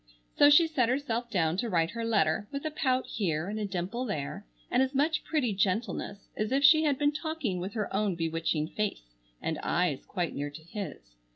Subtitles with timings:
[0.35, 3.65] So she set herself down to write her letter, with a pout here and a
[3.67, 7.95] dimple there, and as much pretty gentleness as if she had been talking with her
[7.95, 11.13] own bewitching face and eyes quite near to his.